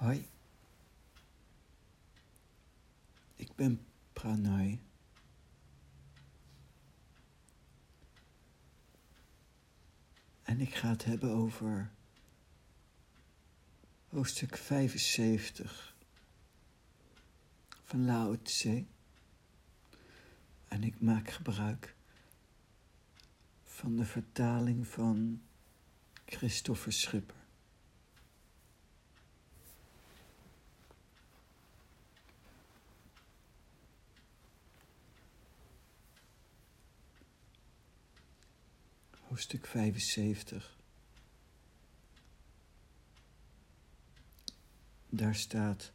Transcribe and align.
Hoi, 0.00 0.28
ik 3.36 3.54
ben 3.54 3.86
Pranay. 4.12 4.80
En 10.42 10.60
ik 10.60 10.74
ga 10.74 10.88
het 10.88 11.04
hebben 11.04 11.30
over 11.30 11.90
hoofdstuk 14.08 14.56
75 14.56 15.94
van 17.84 18.04
Lao 18.04 18.42
Tse. 18.42 18.84
En 20.68 20.84
ik 20.84 21.00
maak 21.00 21.30
gebruik 21.30 21.94
van 23.64 23.96
de 23.96 24.04
vertaling 24.04 24.86
van 24.86 25.42
Christopher 26.24 26.92
Schipper. 26.92 27.39
Hoofdstuk 39.30 39.66
75. 39.66 40.78
Daar 45.08 45.34
staat: 45.34 45.92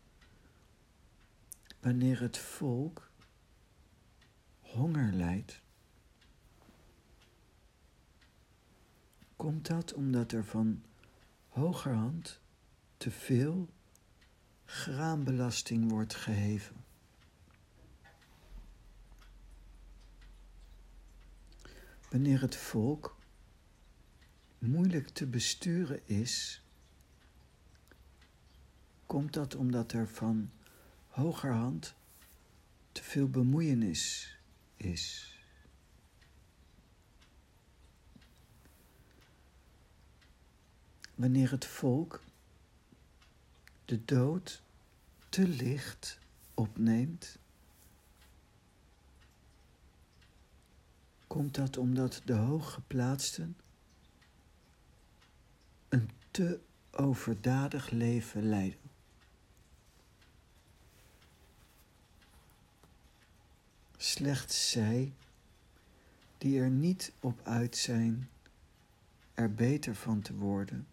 Wanneer 1.80 2.22
het 2.22 2.38
volk 2.38 3.12
honger 4.60 5.14
lijdt, 5.14 5.62
komt 9.36 9.68
dat 9.68 9.94
omdat 9.94 10.32
er 10.32 10.46
van 10.46 10.84
hogerhand 11.48 12.40
te 12.98 13.12
veel 13.12 13.70
graanbelasting 14.66 15.90
wordt 15.92 16.16
geheven. 16.16 16.84
Wanneer 22.10 22.42
het 22.42 22.56
volk 22.56 23.16
moeilijk 24.66 25.10
te 25.10 25.26
besturen 25.26 26.08
is, 26.08 26.62
komt 29.06 29.34
dat 29.34 29.56
omdat 29.56 29.92
er 29.92 30.08
van 30.08 30.52
hogerhand 31.08 31.96
te 32.92 33.04
veel 33.04 33.30
bemoeienis 33.30 34.38
is. 34.78 35.34
Wanneer 41.16 41.52
het 41.52 41.66
volk 41.66 42.24
de 43.86 44.06
dood 44.06 44.62
te 45.30 45.48
licht 45.48 46.20
opneemt, 46.54 47.38
komt 51.28 51.56
dat 51.56 51.78
omdat 51.78 52.22
de 52.26 52.34
hooggeplaatsten 52.34 53.58
te 56.36 56.60
overdadig 56.92 57.90
leven 57.90 58.50
leiden. 58.50 58.80
Slechts 63.98 64.72
zij 64.72 65.14
die 66.38 66.60
er 66.60 66.70
niet 66.70 67.12
op 67.20 67.40
uit 67.44 67.76
zijn 67.76 68.30
er 69.34 69.54
beter 69.54 69.96
van 69.96 70.22
te 70.22 70.36
worden, 70.36 70.88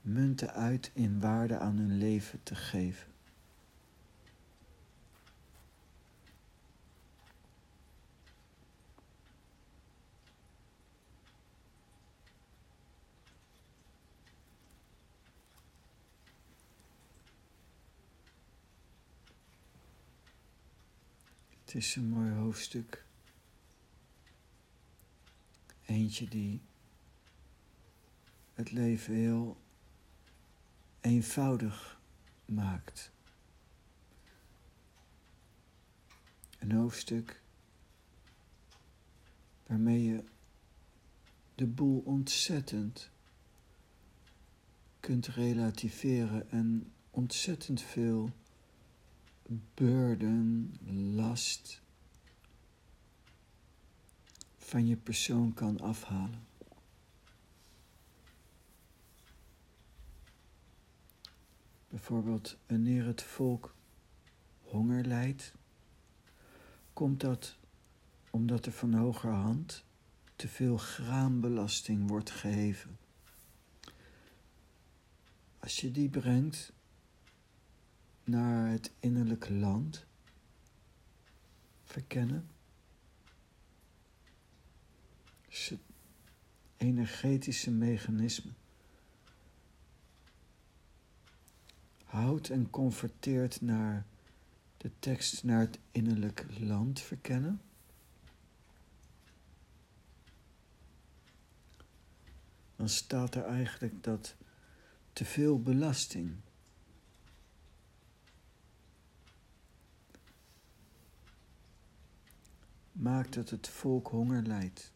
munten 0.00 0.52
uit 0.52 0.90
in 0.94 1.20
waarde 1.20 1.58
aan 1.58 1.76
hun 1.76 1.98
leven 1.98 2.42
te 2.42 2.54
geven. 2.54 3.09
Het 21.70 21.82
is 21.82 21.96
een 21.96 22.08
mooi 22.08 22.30
hoofdstuk. 22.30 23.04
Eentje 25.86 26.28
die 26.28 26.60
het 28.54 28.70
leven 28.70 29.14
heel 29.14 29.60
eenvoudig 31.00 32.00
maakt. 32.44 33.12
Een 36.58 36.72
hoofdstuk 36.72 37.42
waarmee 39.66 40.04
je 40.04 40.24
de 41.54 41.66
boel 41.66 42.02
ontzettend 42.04 43.10
kunt 45.00 45.26
relativeren 45.26 46.50
en 46.50 46.92
ontzettend 47.10 47.82
veel 47.82 48.30
burden, 49.74 50.72
last 51.14 51.82
van 54.56 54.86
je 54.86 54.96
persoon 54.96 55.54
kan 55.54 55.80
afhalen. 55.80 56.46
Bijvoorbeeld 61.88 62.56
wanneer 62.66 63.04
het 63.06 63.22
volk 63.22 63.74
honger 64.62 65.04
lijdt, 65.04 65.54
komt 66.92 67.20
dat 67.20 67.56
omdat 68.30 68.66
er 68.66 68.72
van 68.72 68.94
hogerhand 68.94 69.84
te 70.36 70.48
veel 70.48 70.76
graanbelasting 70.76 72.08
wordt 72.08 72.30
geheven. 72.30 72.98
Als 75.58 75.80
je 75.80 75.90
die 75.90 76.08
brengt 76.08 76.72
naar 78.30 78.70
het 78.70 78.92
innerlijke 78.98 79.52
land 79.52 80.06
verkennen. 81.84 82.48
Dus 85.48 85.68
het 85.68 85.80
energetische 86.76 87.70
mechanisme. 87.70 88.50
Houdt 92.04 92.50
en 92.50 92.70
converteert 92.70 93.60
naar 93.60 94.06
de 94.76 94.90
tekst 94.98 95.44
naar 95.44 95.60
het 95.60 95.78
innerlijke 95.90 96.64
land 96.64 97.00
verkennen. 97.00 97.60
Dan 102.76 102.88
staat 102.88 103.34
er 103.34 103.44
eigenlijk 103.44 104.04
dat 104.04 104.34
te 105.12 105.24
veel 105.24 105.62
belasting 105.62 106.36
maakt 113.00 113.34
dat 113.34 113.50
het 113.50 113.68
volk 113.68 114.08
honger 114.08 114.42
lijdt. 114.42 114.92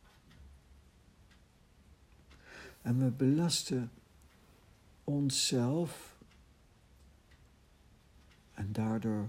En 2.83 2.99
we 2.99 3.11
belasten 3.11 3.93
onszelf 5.05 6.19
en 8.53 8.73
daardoor 8.73 9.29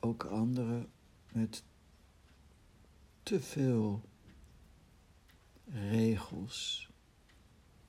ook 0.00 0.24
anderen 0.24 0.90
met 1.32 1.62
te 3.22 3.40
veel 3.40 4.02
regels, 5.72 6.88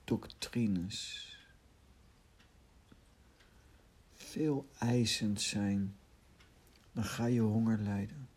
doctrines, 0.04 1.32
veel 4.14 4.68
eisend 4.78 5.42
zijn 5.42 5.98
dan 6.94 7.04
ga 7.04 7.26
je 7.26 7.42
honger 7.42 7.78
lijden. 7.78 8.30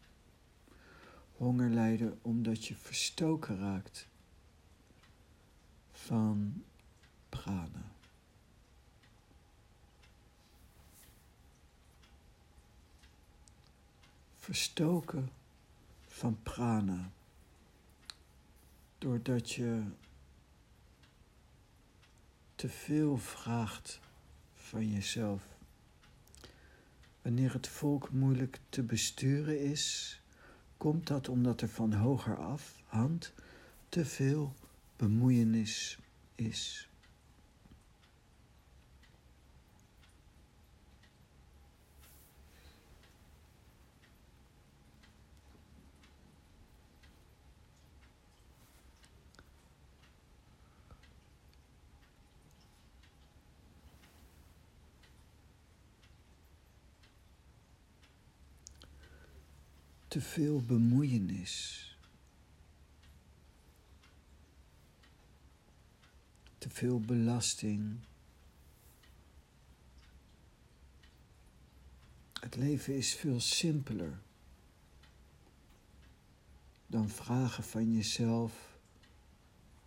Honger 1.36 1.70
lijden 1.70 2.18
omdat 2.22 2.66
je 2.66 2.76
verstoken 2.76 3.58
raakt 3.58 4.08
van 5.92 6.64
prana. 7.28 7.92
Verstoken 14.34 15.30
van 16.06 16.42
prana. 16.42 17.10
Doordat 18.98 19.50
je 19.50 19.82
te 22.54 22.68
veel 22.68 23.16
vraagt 23.16 24.00
van 24.54 24.92
jezelf. 24.92 25.55
Wanneer 27.26 27.52
het 27.52 27.68
volk 27.68 28.12
moeilijk 28.12 28.60
te 28.68 28.82
besturen 28.82 29.60
is, 29.60 30.20
komt 30.76 31.06
dat 31.06 31.28
omdat 31.28 31.60
er 31.60 31.68
van 31.68 31.92
hoger 31.92 32.36
af 32.36 32.82
hand 32.84 33.32
te 33.88 34.04
veel 34.04 34.54
bemoeienis 34.96 35.98
is. 36.34 36.88
Te 60.16 60.22
veel 60.22 60.62
bemoeienis. 60.62 61.96
Te 66.58 66.70
veel 66.70 67.00
belasting. 67.00 67.98
Het 72.40 72.56
leven 72.56 72.96
is 72.96 73.14
veel 73.14 73.40
simpeler 73.40 74.18
dan 76.86 77.08
vragen 77.08 77.64
van 77.64 77.92
jezelf, 77.92 78.78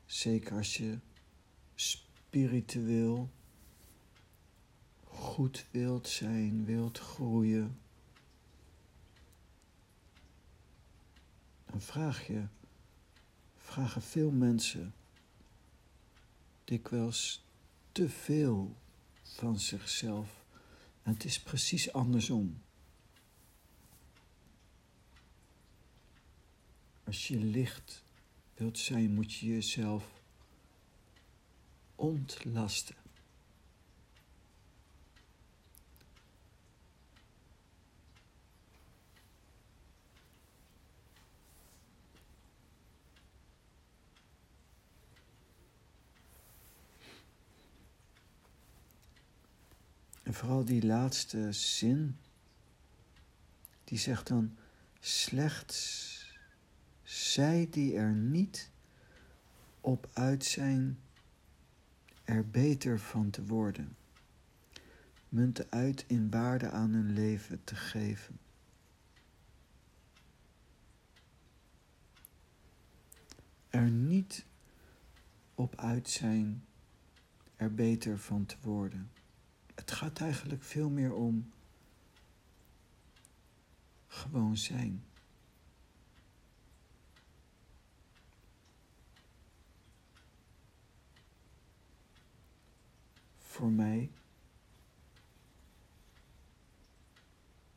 zeker 0.06 0.56
als 0.58 0.78
je 0.78 0.98
spiritueel 1.75 3.30
goed 5.04 5.66
wilt 5.72 6.08
zijn, 6.08 6.66
wilt 6.66 6.98
groeien. 7.00 7.78
Vraag 11.81 12.28
je, 12.28 12.48
vragen 13.58 14.02
veel 14.02 14.31
mensen 14.31 14.94
dikwijls 16.64 17.44
te 17.92 18.10
veel 18.10 18.76
van 19.24 19.60
zichzelf. 19.60 20.44
En 21.04 21.14
het 21.14 21.24
is 21.24 21.40
precies 21.40 21.94
andersom. 21.94 22.62
Als 27.04 27.28
je 27.28 27.38
licht 27.38 28.04
wilt 28.54 28.78
zijn, 28.78 29.14
moet 29.14 29.34
je 29.34 29.48
jezelf 29.48 30.22
ontlasten. 31.96 32.96
En 50.30 50.36
vooral 50.36 50.66
die 50.66 50.86
laatste 50.86 51.52
zin, 51.52 52.18
die 53.84 53.98
zegt 53.98 54.28
dan, 54.28 54.58
slechts 55.00 56.38
zij 57.04 57.68
die 57.72 57.96
er 57.96 58.14
niet 58.14 58.70
op 59.81 60.10
uit 60.14 60.46
zijn 60.46 61.00
er 62.24 62.50
beter 62.50 63.00
van 63.00 63.30
te 63.30 63.46
worden, 63.46 63.96
munten 65.30 65.68
uit 65.70 66.04
in 66.08 66.30
waarde 66.30 66.70
aan 66.70 66.92
hun 66.92 67.14
leven 67.14 67.64
te 67.64 67.75
geven. 67.75 68.40
Er 73.70 73.90
niet 73.90 74.46
op 75.56 75.75
uit 75.75 76.10
zijn 76.10 76.66
er 77.56 77.74
beter 77.74 78.20
van 78.20 78.46
te 78.46 78.56
worden. 78.62 79.19
Het 79.80 79.92
gaat 79.92 80.20
eigenlijk 80.20 80.64
veel 80.64 80.90
meer 80.90 81.14
om 81.14 81.52
gewoon 84.08 84.58
zijn. 84.58 85.04
Voor 93.38 93.72
mij 93.72 94.12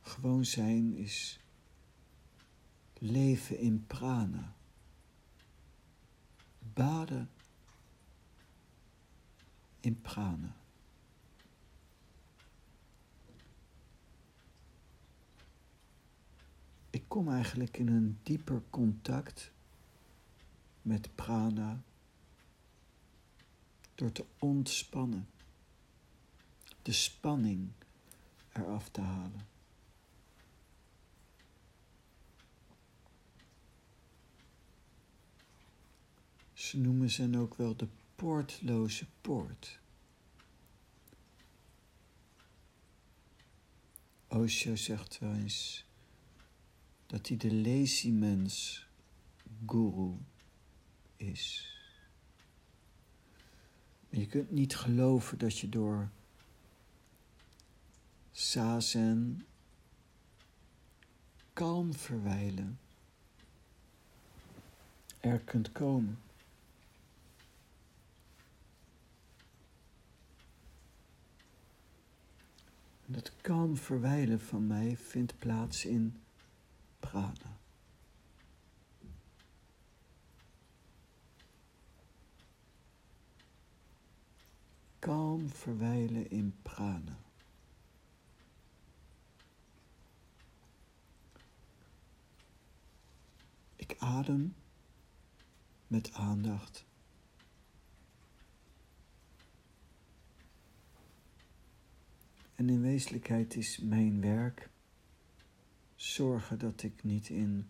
gewoon 0.00 0.44
zijn 0.44 0.96
is 0.96 1.40
leven 2.98 3.58
in 3.58 3.86
prana. 3.86 4.54
Baden 6.58 7.30
in 9.80 10.00
prana. 10.00 10.61
Kom 17.12 17.28
eigenlijk 17.28 17.78
in 17.78 17.88
een 17.88 18.18
dieper 18.22 18.62
contact 18.70 19.52
met 20.82 21.14
prana 21.14 21.82
door 23.94 24.12
te 24.12 24.24
ontspannen, 24.38 25.28
de 26.82 26.92
spanning 26.92 27.70
eraf 28.52 28.88
te 28.88 29.00
halen. 29.00 29.46
Ze 36.52 36.78
noemen 36.78 37.10
ze 37.10 37.38
ook 37.38 37.54
wel 37.54 37.76
de 37.76 37.88
poortloze 38.14 39.06
poort. 39.20 39.78
Osho 44.28 44.76
zegt 44.76 45.18
wel 45.18 45.34
eens 45.34 45.84
dat 47.12 47.28
hij 47.28 47.36
de 47.36 47.54
lazy 47.54 48.10
mens 48.10 48.86
guru 49.66 50.12
is. 51.16 51.70
Je 54.08 54.26
kunt 54.26 54.50
niet 54.50 54.76
geloven 54.76 55.38
dat 55.38 55.58
je 55.58 55.68
door 55.68 56.08
sazen 58.32 59.46
kalm 61.52 61.94
verwijlen 61.94 62.78
er 65.20 65.38
kunt 65.38 65.72
komen. 65.72 66.18
Dat 73.06 73.32
kalm 73.40 73.76
verwijlen 73.76 74.40
van 74.40 74.66
mij 74.66 74.96
vindt 74.96 75.38
plaats 75.38 75.84
in 75.84 76.21
Kalm 84.98 85.48
verwijlen 85.50 86.30
in 86.30 86.54
prana. 86.62 87.18
Ik 93.76 93.96
adem 93.98 94.54
met 95.86 96.12
aandacht. 96.12 96.84
En 102.54 102.68
in 102.68 102.80
wezenlijkheid 102.80 103.56
is 103.56 103.78
mijn 103.78 104.20
werk 104.20 104.70
zorgen 106.02 106.58
dat 106.58 106.82
ik 106.82 107.04
niet 107.04 107.28
in 107.28 107.68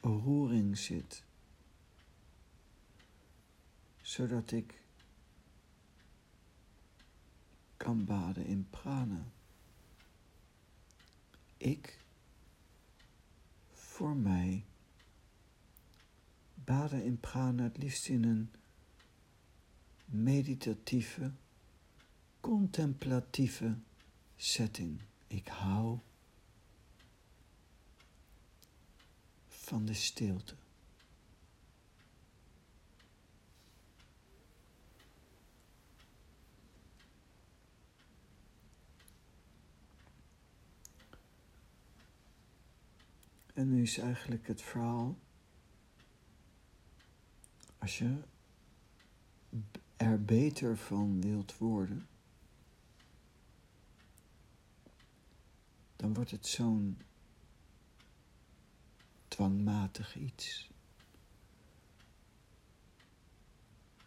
roering 0.00 0.78
zit, 0.78 1.24
zodat 4.00 4.50
ik 4.50 4.82
kan 7.76 8.04
baden 8.04 8.46
in 8.46 8.66
prana. 8.70 9.26
Ik, 11.56 11.98
voor 13.72 14.16
mij, 14.16 14.64
baden 16.54 17.04
in 17.04 17.20
prana 17.20 17.62
het 17.62 17.76
liefst 17.76 18.08
in 18.08 18.24
een 18.24 18.50
meditatieve, 20.04 21.32
contemplatieve 22.40 23.76
setting. 24.36 25.00
Ik 25.26 25.48
hou 25.48 25.98
van 29.72 29.84
de 29.84 29.94
stilte. 29.94 30.54
En 43.54 43.68
nu 43.68 43.82
is 43.82 43.98
eigenlijk 43.98 44.46
het 44.46 44.62
verhaal, 44.62 45.18
als 47.78 47.98
je 47.98 48.22
er 49.96 50.24
beter 50.24 50.76
van 50.76 51.20
wilt 51.20 51.58
worden, 51.58 52.08
dan 55.96 56.14
wordt 56.14 56.30
het 56.30 56.46
zo'n 56.46 56.98
dwangmatig 59.32 60.16
iets. 60.16 60.70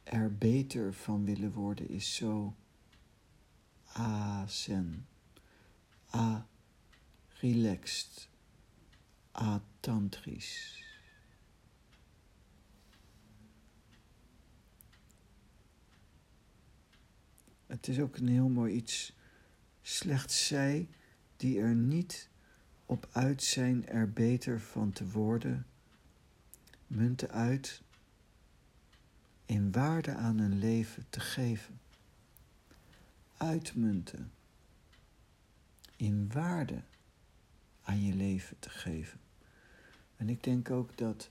Er 0.04 0.38
beter 0.38 0.94
van 0.94 1.26
willen 1.26 1.52
worden 1.52 1.90
is 1.90 2.16
zo 2.16 2.56
a-zen, 3.98 5.08
a-relaxed, 6.14 6.70
atantrisch. 9.32 10.84
Het 17.66 17.88
is 17.88 18.00
ook 18.00 18.18
een 18.18 18.28
heel 18.28 18.50
mooi 18.50 18.74
iets. 18.74 19.14
Slechts 19.82 20.48
zij 20.48 20.90
die 21.38 21.60
er 21.60 21.76
niet 21.76 22.30
op 22.86 23.08
uit 23.12 23.44
zijn 23.44 23.88
er 23.88 24.12
beter 24.12 24.62
van 24.62 24.92
te 24.92 25.10
worden, 25.10 25.66
munten 26.88 27.32
uit 27.32 27.82
in 29.46 29.72
waarde 29.72 30.14
aan 30.14 30.40
hun 30.40 30.60
leven 30.60 31.06
te 31.10 31.20
geven. 31.20 31.80
Uitmunten 33.38 34.32
in 35.96 36.32
waarde 36.34 36.82
aan 37.84 38.04
je 38.04 38.16
leven 38.16 38.60
te 38.60 38.70
geven. 38.70 39.20
En 40.18 40.30
ik 40.30 40.44
denk 40.44 40.70
ook 40.70 40.98
dat 40.98 41.30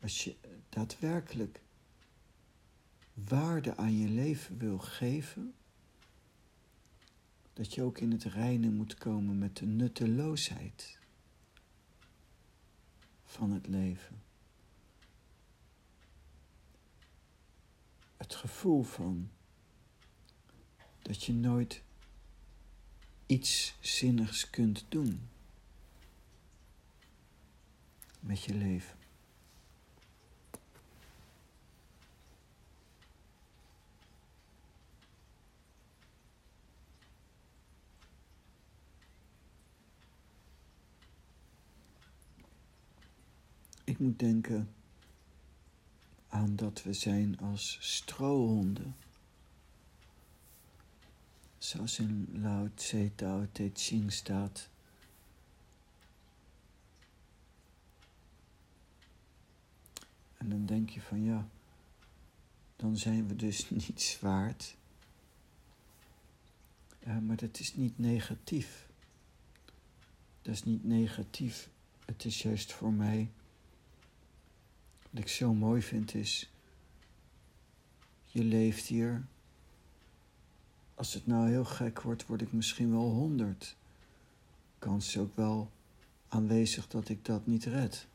als 0.00 0.24
je 0.24 0.36
daadwerkelijk 0.68 1.60
waarde 3.14 3.76
aan 3.76 3.98
je 3.98 4.08
leven 4.08 4.58
wil 4.58 4.78
geven, 4.78 5.54
dat 7.54 7.74
je 7.74 7.82
ook 7.82 7.98
in 7.98 8.10
het 8.12 8.24
reine 8.24 8.70
moet 8.70 8.94
komen 8.94 9.38
met 9.38 9.56
de 9.56 9.66
nutteloosheid 9.66 10.98
van 13.24 13.50
het 13.50 13.66
leven. 13.66 14.22
Het 18.16 18.34
gevoel 18.34 18.82
van 18.82 19.30
dat 21.02 21.24
je 21.24 21.32
nooit 21.32 21.82
iets 23.26 23.74
zinnigs 23.80 24.50
kunt 24.50 24.84
doen 24.88 25.28
met 28.20 28.42
je 28.42 28.54
leven. 28.54 28.93
Ik 43.94 44.00
moet 44.00 44.18
denken 44.18 44.74
aan 46.28 46.56
dat 46.56 46.82
we 46.82 46.92
zijn 46.92 47.38
als 47.38 47.78
strohonden. 47.80 48.96
Zoals 51.58 51.98
in 51.98 52.28
Lao 52.32 52.68
Tse 52.74 53.10
Tao 53.14 53.46
Te 53.52 53.70
Ching 53.74 54.12
staat. 54.12 54.68
En 60.36 60.48
dan 60.48 60.66
denk 60.66 60.90
je 60.90 61.00
van 61.00 61.22
ja, 61.22 61.48
dan 62.76 62.96
zijn 62.96 63.28
we 63.28 63.36
dus 63.36 63.70
niets 63.70 64.20
waard. 64.20 64.76
Ja, 66.98 67.20
maar 67.20 67.36
dat 67.36 67.58
is 67.58 67.74
niet 67.74 67.98
negatief. 67.98 68.86
Dat 70.42 70.54
is 70.54 70.64
niet 70.64 70.84
negatief. 70.84 71.68
Het 72.04 72.24
is 72.24 72.42
juist 72.42 72.72
voor 72.72 72.92
mij 72.92 73.30
wat 75.14 75.22
ik 75.22 75.28
zo 75.28 75.54
mooi 75.54 75.82
vind 75.82 76.14
is, 76.14 76.50
je 78.24 78.44
leeft 78.44 78.86
hier. 78.86 79.24
Als 80.94 81.14
het 81.14 81.26
nou 81.26 81.48
heel 81.48 81.64
gek 81.64 82.00
wordt, 82.00 82.26
word 82.26 82.40
ik 82.40 82.52
misschien 82.52 82.90
wel 82.90 83.10
honderd. 83.10 83.76
Kans 84.78 85.08
is 85.08 85.18
ook 85.18 85.36
wel 85.36 85.70
aanwezig 86.28 86.88
dat 86.88 87.08
ik 87.08 87.24
dat 87.24 87.46
niet 87.46 87.64
red. 87.64 88.06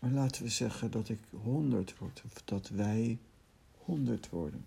Maar 0.00 0.10
laten 0.10 0.42
we 0.42 0.48
zeggen 0.48 0.90
dat 0.90 1.08
ik 1.08 1.20
honderd 1.30 1.98
word, 1.98 2.22
of 2.24 2.42
dat 2.44 2.68
wij 2.68 3.18
honderd 3.76 4.28
worden. 4.28 4.66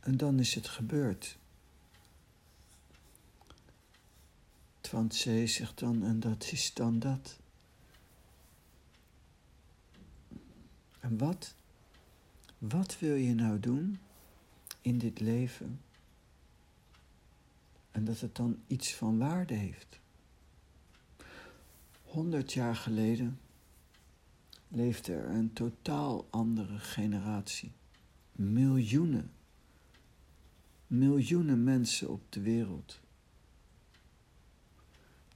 En 0.00 0.16
dan 0.16 0.38
is 0.38 0.54
het 0.54 0.68
gebeurd. 0.68 1.38
Want 4.90 5.14
zij 5.14 5.46
zegt 5.46 5.78
dan, 5.78 6.04
en 6.04 6.20
dat 6.20 6.52
is 6.52 6.74
dan 6.74 6.98
dat. 6.98 7.38
En 11.00 11.18
wat? 11.18 11.54
Wat 12.58 12.98
wil 12.98 13.14
je 13.14 13.34
nou 13.34 13.60
doen 13.60 13.98
in 14.80 14.98
dit 14.98 15.20
leven? 15.20 15.80
En 17.90 18.04
dat 18.04 18.20
het 18.20 18.36
dan 18.36 18.58
iets 18.66 18.94
van 18.94 19.18
waarde 19.18 19.54
heeft. 19.54 19.98
Honderd 22.02 22.52
jaar 22.52 22.76
geleden 22.76 23.40
leefde 24.68 25.14
er 25.14 25.28
een 25.30 25.52
totaal 25.52 26.26
andere 26.30 26.78
generatie. 26.78 27.72
Miljoenen, 28.32 29.30
miljoenen 30.86 31.64
mensen 31.64 32.10
op 32.10 32.22
de 32.28 32.40
wereld. 32.40 33.00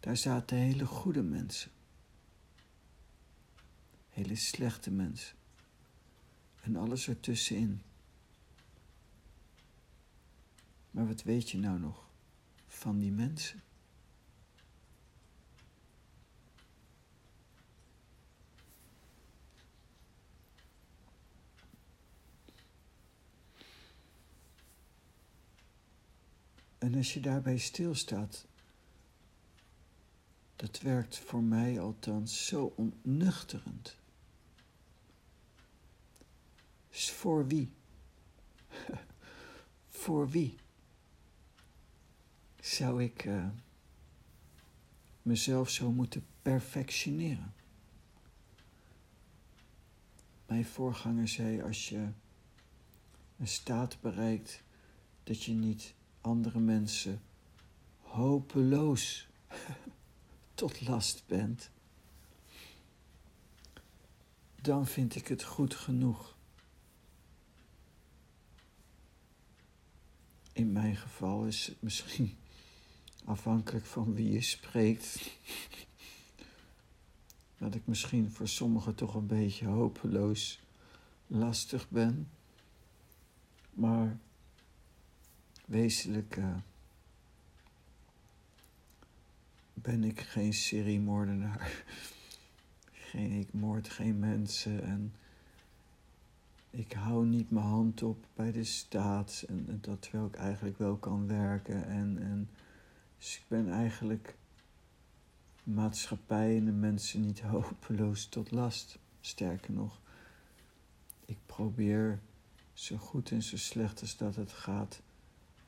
Daar 0.00 0.16
zaten 0.16 0.57
hele 0.57 0.87
goede 0.87 1.23
mensen. 1.23 1.71
Hele 4.09 4.35
slechte 4.35 4.90
mensen. 4.90 5.37
En 6.61 6.76
alles 6.76 7.09
ertussenin. 7.09 7.83
Maar 10.90 11.07
wat 11.07 11.23
weet 11.23 11.50
je 11.50 11.59
nou 11.59 11.78
nog 11.78 12.09
van 12.66 12.99
die 12.99 13.12
mensen? 13.12 13.61
En 26.78 26.95
als 26.95 27.14
je 27.14 27.21
daarbij 27.21 27.59
stilstaat, 27.59 28.47
dat 30.61 30.81
werkt 30.81 31.19
voor 31.19 31.43
mij 31.43 31.81
althans 31.81 32.47
zo 32.47 32.73
ontnuchterend. 32.76 33.97
Dus 36.90 37.11
voor 37.11 37.47
wie? 37.47 37.73
voor 39.88 40.29
wie 40.31 40.57
zou 42.61 43.02
ik 43.02 43.25
uh, 43.25 43.47
mezelf 45.23 45.71
zo 45.71 45.90
moeten 45.90 46.26
perfectioneren? 46.43 47.55
Mijn 50.47 50.64
voorganger 50.64 51.29
zei: 51.29 51.62
als 51.62 51.88
je 51.88 52.09
een 53.38 53.49
staat 53.49 54.00
bereikt 54.00 54.62
dat 55.25 55.43
je 55.43 55.52
niet 55.52 55.95
andere 56.21 56.59
mensen 56.59 57.21
hopeloos 58.00 59.29
tot 60.61 60.81
last 60.81 61.23
bent, 61.26 61.71
dan 64.62 64.87
vind 64.87 65.14
ik 65.14 65.29
het 65.29 65.43
goed 65.43 65.75
genoeg. 65.75 66.37
In 70.52 70.73
mijn 70.73 70.97
geval 70.97 71.47
is 71.47 71.67
het 71.67 71.83
misschien 71.83 72.37
afhankelijk 73.25 73.87
van 73.87 74.14
wie 74.14 74.33
je 74.33 74.40
spreekt. 74.40 75.31
Dat 77.59 77.75
ik 77.75 77.87
misschien 77.87 78.31
voor 78.31 78.49
sommigen 78.49 78.95
toch 78.95 79.14
een 79.14 79.26
beetje 79.26 79.67
hopeloos 79.67 80.61
lastig 81.26 81.88
ben. 81.88 82.31
Maar 83.71 84.19
wezenlijk. 85.64 86.37
Uh, 86.37 86.57
ben 89.82 90.04
ik 90.04 90.20
geen 90.20 90.52
seriemoordenaar. 90.54 91.84
Geen, 92.92 93.30
ik 93.30 93.52
moord 93.52 93.88
geen 93.88 94.18
mensen 94.18 94.82
en 94.82 95.14
ik 96.70 96.92
hou 96.92 97.26
niet 97.26 97.50
mijn 97.50 97.66
hand 97.66 98.02
op 98.02 98.25
bij 98.34 98.52
de 98.52 98.64
staat. 98.64 99.44
En, 99.49 99.78
dat 99.80 100.02
terwijl 100.02 100.26
ik 100.26 100.37
eigenlijk 100.37 100.78
wel 100.78 100.96
kan 100.96 101.26
werken. 101.26 101.87
En, 101.87 102.18
en, 102.20 102.50
dus 103.18 103.37
ik 103.37 103.44
ben 103.49 103.72
eigenlijk 103.72 104.34
maatschappij 105.62 106.56
en 106.56 106.64
de 106.64 106.72
mensen 106.72 107.20
niet 107.20 107.40
hopeloos 107.40 108.26
tot 108.26 108.50
last. 108.50 108.99
Sterker 109.20 109.72
nog, 109.72 110.00
ik 111.25 111.37
probeer 111.46 112.18
zo 112.72 112.96
goed 112.96 113.30
en 113.30 113.42
zo 113.42 113.56
slecht 113.56 114.00
als 114.00 114.16
dat 114.16 114.37
het 114.37 114.52
gaat 114.52 115.02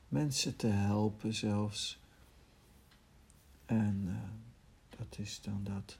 mensen 0.07 0.55
te 0.55 0.67
helpen 0.67 1.33
zelfs. 1.33 2.01
En 3.65 4.03
uh, 4.07 4.97
dat 4.97 5.17
is 5.17 5.41
dan 5.41 5.63
dat. 5.63 5.97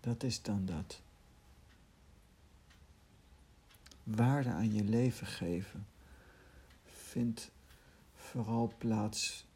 Dat 0.00 0.22
is 0.22 0.42
dan 0.42 0.66
dat. 0.66 1.02
waarde 4.02 4.50
aan 4.50 4.72
je 4.72 4.84
leven 4.84 5.26
geven 5.26 5.86
vindt 6.84 7.50
vooral 8.14 8.74
plaats 8.78 9.46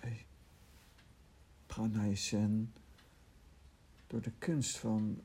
bij 0.00 0.26
Pranay 1.66 2.16
door 4.06 4.20
de 4.20 4.32
kunst 4.38 4.78
van 4.78 5.22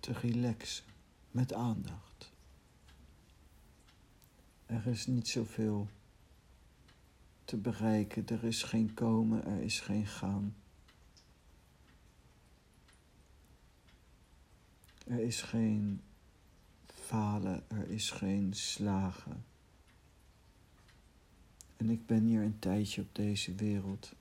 te 0.00 0.12
relaxen 0.12 0.84
met 1.30 1.52
aandacht. 1.52 2.29
Er 4.70 4.86
is 4.86 5.06
niet 5.06 5.28
zoveel 5.28 5.88
te 7.44 7.56
bereiken, 7.56 8.28
er 8.28 8.44
is 8.44 8.62
geen 8.62 8.94
komen, 8.94 9.44
er 9.44 9.62
is 9.62 9.80
geen 9.80 10.06
gaan. 10.06 10.54
Er 15.06 15.20
is 15.20 15.42
geen 15.42 16.00
falen, 16.86 17.64
er 17.68 17.88
is 17.88 18.10
geen 18.10 18.54
slagen. 18.54 19.44
En 21.76 21.90
ik 21.90 22.06
ben 22.06 22.24
hier 22.24 22.42
een 22.42 22.58
tijdje 22.58 23.02
op 23.02 23.14
deze 23.14 23.54
wereld. 23.54 24.12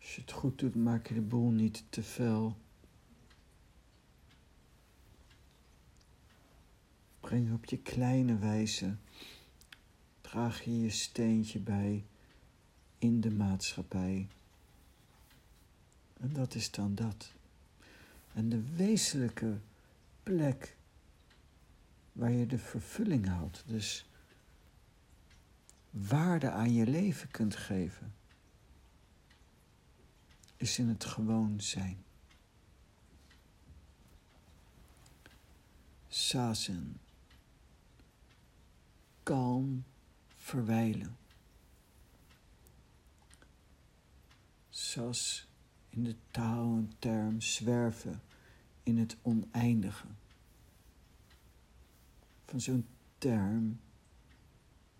Als 0.00 0.14
je 0.14 0.20
het 0.20 0.32
goed 0.32 0.58
doet, 0.58 0.74
maak 0.74 1.06
je 1.06 1.14
de 1.14 1.20
boel 1.20 1.50
niet 1.50 1.84
te 1.88 2.02
fel. 2.02 2.56
Breng 7.32 7.52
op 7.52 7.64
je 7.64 7.78
kleine 7.78 8.38
wijze, 8.38 8.96
draag 10.20 10.62
je 10.62 10.80
je 10.80 10.90
steentje 10.90 11.58
bij 11.58 12.04
in 12.98 13.20
de 13.20 13.30
maatschappij. 13.30 14.28
En 16.20 16.32
dat 16.32 16.54
is 16.54 16.70
dan 16.70 16.94
dat. 16.94 17.32
En 18.32 18.48
de 18.48 18.74
wezenlijke 18.74 19.58
plek 20.22 20.76
waar 22.12 22.30
je 22.30 22.46
de 22.46 22.58
vervulling 22.58 23.28
houdt, 23.28 23.64
dus 23.66 24.08
waarde 25.90 26.50
aan 26.50 26.72
je 26.72 26.86
leven 26.86 27.30
kunt 27.30 27.56
geven, 27.56 28.14
is 30.56 30.78
in 30.78 30.88
het 30.88 31.04
gewoon 31.04 31.60
zijn. 31.60 32.04
Sazen. 36.08 37.01
Kalm 39.22 39.84
verwijlen. 40.36 41.16
Sas 44.70 45.46
in 45.88 46.04
de 46.04 46.16
taal 46.30 46.76
en 46.76 46.92
term 46.98 47.40
zwerven 47.40 48.22
in 48.82 48.98
het 48.98 49.16
oneindige. 49.22 50.06
Van 52.44 52.60
zo'n 52.60 52.86
term 53.18 53.80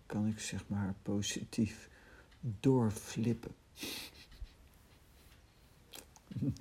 kan 0.05 0.27
ik 0.27 0.39
zeg 0.39 0.67
maar 0.67 0.93
positief 1.01 1.89
doorflippen. 2.39 3.55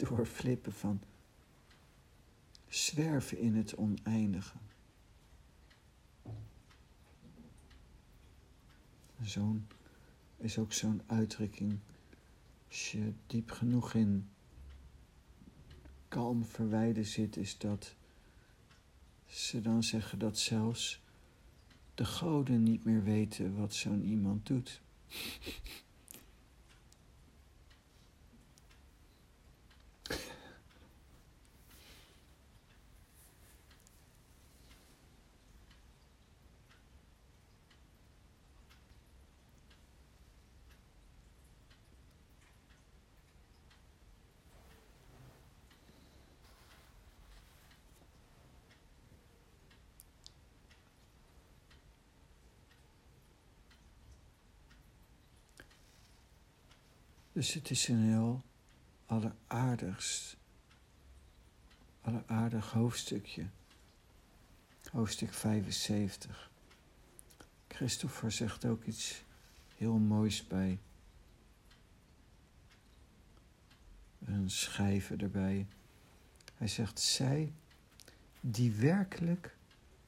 doorflippen 0.09 0.73
van 0.73 1.01
zwerven 2.69 3.39
in 3.39 3.55
het 3.55 3.77
oneindige. 3.77 4.59
Zo'n 9.23 9.67
is 10.37 10.59
ook 10.59 10.73
zo'n 10.73 11.03
uitdrukking 11.07 11.79
als 12.69 12.93
je 12.93 13.13
diep 13.27 13.51
genoeg 13.51 13.95
in 13.95 14.29
kalm 16.09 16.45
verwijden 16.45 17.07
zit, 17.07 17.37
is 17.37 17.59
dat 17.59 17.95
ze 19.27 19.61
dan 19.61 19.83
zeggen 19.83 20.19
dat 20.19 20.39
zelfs 20.39 21.03
de 21.95 22.05
goden 22.05 22.63
niet 22.63 22.85
meer 22.85 23.03
weten 23.03 23.57
wat 23.57 23.75
zo'n 23.75 24.05
iemand 24.05 24.47
doet. 24.47 24.81
Dus 57.33 57.55
het 57.55 57.71
is 57.71 57.89
een 57.89 58.03
heel 58.03 58.43
alleraardigst, 59.07 60.37
alleraardig 62.01 62.71
hoofdstukje. 62.71 63.47
Hoofdstuk 64.91 65.33
75. 65.33 66.51
Christopher 67.69 68.33
zegt 68.33 68.65
ook 68.65 68.85
iets 68.85 69.25
heel 69.77 69.99
moois 69.99 70.47
bij. 70.47 70.79
Een 74.25 74.51
schijven 74.51 75.19
erbij. 75.19 75.67
Hij 76.55 76.69
zegt, 76.69 77.01
zij 77.01 77.53
die 78.41 78.73
werkelijk 78.73 79.57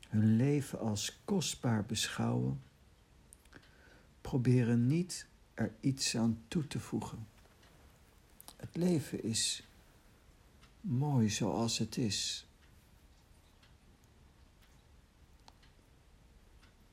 hun 0.08 0.36
leven 0.36 0.78
als 0.78 1.20
kostbaar 1.24 1.84
beschouwen, 1.84 2.62
proberen 4.20 4.86
niet 4.86 5.26
er 5.54 5.74
iets 5.80 6.16
aan 6.16 6.42
toe 6.48 6.66
te 6.66 6.80
voegen. 6.80 7.26
Het 8.56 8.76
leven 8.76 9.22
is 9.22 9.62
mooi 10.80 11.30
zoals 11.30 11.78
het 11.78 11.96
is. 11.96 12.46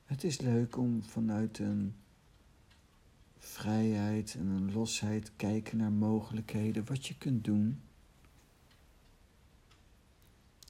Het 0.04 0.24
is 0.24 0.40
leuk 0.40 0.76
om 0.76 1.02
vanuit 1.02 1.58
een 1.58 1.94
vrijheid 3.38 4.34
en 4.34 4.46
een 4.46 4.72
losheid 4.72 5.32
kijken 5.36 5.78
naar 5.78 5.92
mogelijkheden, 5.92 6.84
wat 6.84 7.06
je 7.06 7.18
kunt 7.18 7.44
doen 7.44 7.80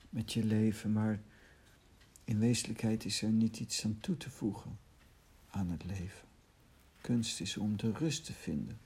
met 0.08 0.32
je 0.32 0.44
leven, 0.44 0.92
maar 0.92 1.20
in 2.24 2.38
wezenlijkheid 2.38 3.04
is 3.04 3.22
er 3.22 3.30
niet 3.30 3.60
iets 3.60 3.84
aan 3.84 3.98
toe 4.00 4.16
te 4.16 4.30
voegen 4.30 4.78
aan 5.50 5.70
het 5.70 5.84
leven. 5.84 6.31
Kunst 7.02 7.40
is 7.40 7.56
om 7.56 7.76
de 7.76 7.92
rust 7.92 8.24
te 8.24 8.32
vinden, 8.32 8.78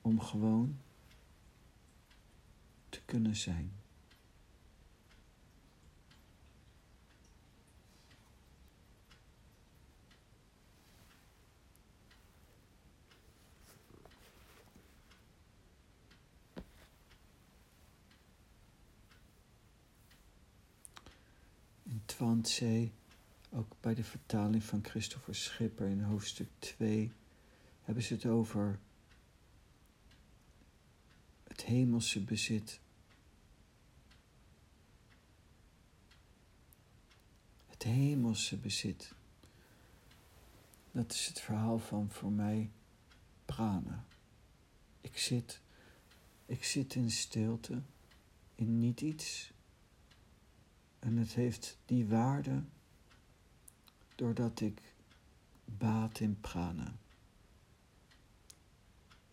om 0.00 0.20
gewoon 0.20 0.78
te 2.88 3.00
kunnen 3.04 3.36
zijn. 3.36 3.72
Ook 23.52 23.76
bij 23.80 23.94
de 23.94 24.04
vertaling 24.04 24.64
van 24.64 24.84
Christopher 24.84 25.34
Schipper 25.34 25.86
in 25.86 26.00
hoofdstuk 26.00 26.48
2 26.58 27.12
hebben 27.82 28.02
ze 28.02 28.14
het 28.14 28.26
over 28.26 28.78
het 31.42 31.62
hemelse 31.64 32.20
bezit. 32.20 32.80
Het 37.66 37.82
hemelse 37.82 38.56
bezit. 38.56 39.14
Dat 40.92 41.12
is 41.12 41.26
het 41.26 41.40
verhaal 41.40 41.78
van 41.78 42.10
voor 42.10 42.32
mij 42.32 42.70
prana. 43.44 44.04
Ik 45.00 45.18
zit, 45.18 45.60
ik 46.46 46.64
zit 46.64 46.94
in 46.94 47.10
stilte, 47.10 47.82
in 48.54 48.78
niet 48.78 49.00
iets. 49.00 49.52
En 50.98 51.16
het 51.16 51.34
heeft 51.34 51.78
die 51.84 52.06
waarde 52.06 52.62
doordat 54.22 54.60
ik 54.60 54.94
baat 55.64 56.20
in 56.20 56.40
prana. 56.40 56.96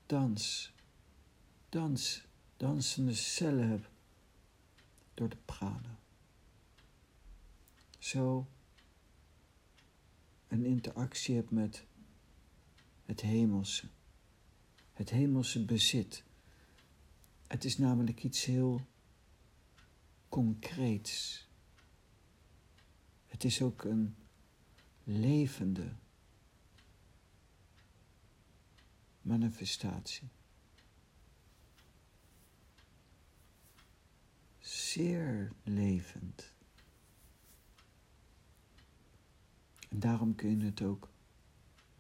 Dans, 0.06 0.72
dans, 1.70 2.24
dansende 2.58 3.14
cellen 3.14 3.70
heb 3.70 3.90
door 5.14 5.30
de 5.30 5.38
prana. 5.46 6.00
Zo 8.00 8.48
een 10.48 10.66
interactie 10.66 11.36
heb 11.36 11.52
met 11.52 11.86
het 13.06 13.22
hemelse, 13.22 13.88
het 14.94 15.10
hemelse 15.10 15.66
bezit. 15.66 16.24
Het 17.48 17.64
is 17.64 17.78
namelijk 17.78 18.24
iets 18.24 18.46
heel 18.46 18.88
concreets. 20.30 21.48
Het 23.26 23.44
is 23.44 23.62
ook 23.62 23.84
een 23.84 24.16
levende 25.10 25.96
manifestatie. 29.22 30.30
Zeer 34.60 35.52
levend. 35.64 36.54
En 39.90 40.00
daarom 40.00 40.36
kun 40.36 40.60
je 40.60 40.66
het 40.66 40.82
ook 40.82 41.10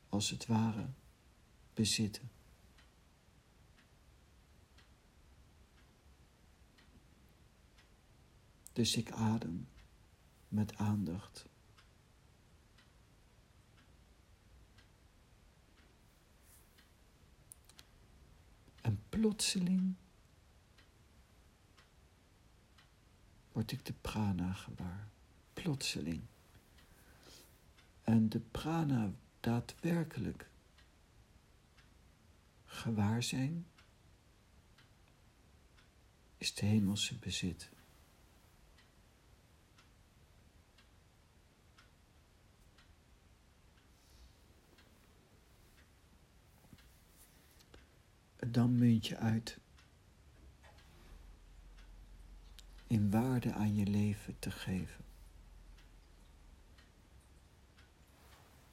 als 0.10 0.30
het 0.30 0.46
ware 0.46 0.90
bezitten. 1.74 2.30
Dus 8.74 8.96
ik 8.96 9.12
adem 9.12 9.68
met 10.48 10.76
aandacht. 10.76 11.50
En 18.82 19.04
plotseling 19.20 19.96
word 23.52 23.72
ik 23.72 23.86
de 23.86 23.94
prana 23.94 24.54
gewaar. 24.54 25.08
Plotseling. 25.54 26.22
En 28.04 28.30
de 28.30 28.40
prana 28.40 29.12
daadwerkelijk 29.40 30.50
gewaar 32.66 33.24
zijn 33.24 33.66
is 36.38 36.54
de 36.54 36.66
hemelse 36.66 37.18
bezit. 37.18 37.70
Dan 48.48 48.76
munt 48.76 49.08
je 49.08 49.18
uit 49.18 49.58
in 52.88 53.12
waarde 53.12 53.54
aan 53.54 53.76
je 53.76 53.86
leven 53.86 54.40
te 54.40 54.52
geven. 54.52 55.06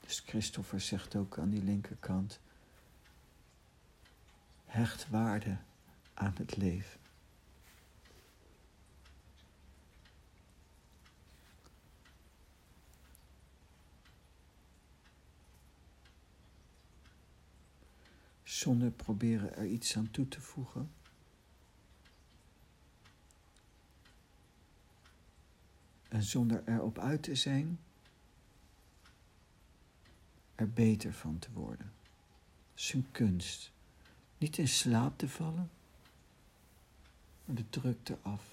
Dus 0.00 0.20
Christopher 0.20 0.81
zegt 0.81 1.16
ook 1.16 1.38
aan 1.38 1.50
die 1.50 1.62
linkerkant, 1.62 2.40
hecht 4.64 5.09
waarde 5.09 5.57
aan 6.14 6.35
het 6.37 6.57
leven. 6.57 7.00
Zonder 18.66 18.90
proberen 18.90 19.57
er 19.57 19.66
iets 19.66 19.96
aan 19.96 20.11
toe 20.11 20.29
te 20.29 20.40
voegen. 20.40 20.90
En 26.09 26.22
zonder 26.22 26.62
erop 26.68 26.98
uit 26.98 27.22
te 27.22 27.35
zijn, 27.35 27.79
er 30.55 30.70
beter 30.70 31.12
van 31.12 31.38
te 31.38 31.52
worden. 31.52 31.92
Zijn 32.74 33.07
kunst. 33.11 33.72
Niet 34.38 34.59
in 34.59 34.68
slaap 34.68 35.18
te 35.18 35.29
vallen, 35.29 35.70
maar 37.44 37.57
de 37.57 37.68
drukte 37.70 38.18
af 38.22 38.44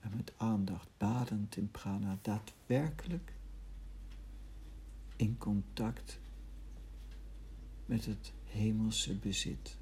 en 0.00 0.16
met 0.16 0.32
aandacht 0.36 0.88
badend 0.96 1.56
in 1.56 1.70
prana 1.70 2.18
daadwerkelijk 2.22 3.32
in 5.16 5.38
contact 5.38 6.18
met 7.86 8.04
het 8.04 8.32
hemelse 8.52 9.14
bezit. 9.24 9.81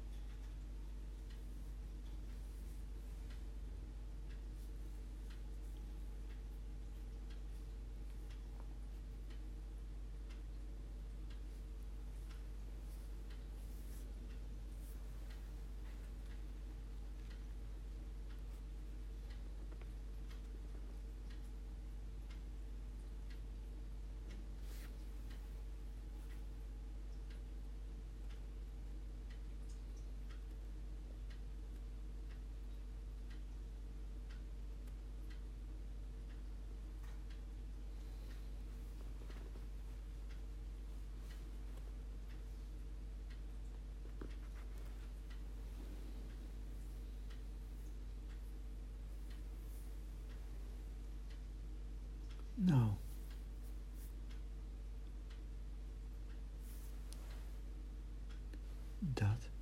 Dat. 59.21 59.60